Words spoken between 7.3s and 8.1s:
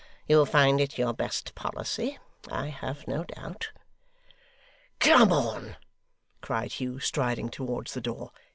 towards the